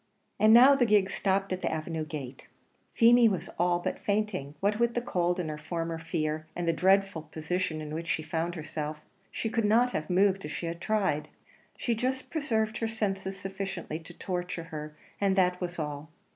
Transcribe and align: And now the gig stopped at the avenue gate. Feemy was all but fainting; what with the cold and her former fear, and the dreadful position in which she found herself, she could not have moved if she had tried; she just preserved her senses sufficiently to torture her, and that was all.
And 0.39 0.51
now 0.51 0.73
the 0.73 0.87
gig 0.87 1.11
stopped 1.11 1.53
at 1.53 1.61
the 1.61 1.71
avenue 1.71 2.05
gate. 2.05 2.47
Feemy 2.95 3.29
was 3.29 3.51
all 3.59 3.77
but 3.77 3.99
fainting; 3.99 4.55
what 4.59 4.79
with 4.79 4.95
the 4.95 4.99
cold 5.01 5.39
and 5.39 5.47
her 5.51 5.59
former 5.59 5.99
fear, 5.99 6.47
and 6.55 6.67
the 6.67 6.73
dreadful 6.73 7.21
position 7.31 7.81
in 7.81 7.93
which 7.93 8.07
she 8.07 8.23
found 8.23 8.55
herself, 8.55 9.01
she 9.29 9.47
could 9.47 9.63
not 9.63 9.91
have 9.91 10.09
moved 10.09 10.43
if 10.43 10.51
she 10.51 10.65
had 10.65 10.81
tried; 10.81 11.27
she 11.77 11.93
just 11.93 12.31
preserved 12.31 12.79
her 12.79 12.87
senses 12.87 13.39
sufficiently 13.39 13.99
to 13.99 14.17
torture 14.17 14.63
her, 14.73 14.97
and 15.21 15.35
that 15.35 15.61
was 15.61 15.77
all. 15.77 16.09